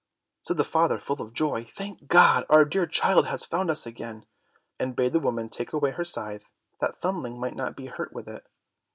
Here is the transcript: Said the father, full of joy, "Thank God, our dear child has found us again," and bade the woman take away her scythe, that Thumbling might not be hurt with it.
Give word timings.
Said 0.41 0.57
the 0.57 0.63
father, 0.63 0.97
full 0.97 1.21
of 1.21 1.31
joy, 1.31 1.63
"Thank 1.63 2.07
God, 2.07 2.43
our 2.49 2.65
dear 2.65 2.87
child 2.87 3.27
has 3.27 3.45
found 3.45 3.69
us 3.69 3.85
again," 3.85 4.25
and 4.79 4.95
bade 4.95 5.13
the 5.13 5.19
woman 5.19 5.47
take 5.47 5.73
away 5.73 5.91
her 5.91 6.03
scythe, 6.03 6.51
that 6.79 6.97
Thumbling 6.97 7.39
might 7.39 7.55
not 7.55 7.75
be 7.75 7.85
hurt 7.85 8.11
with 8.11 8.27
it. 8.27 8.49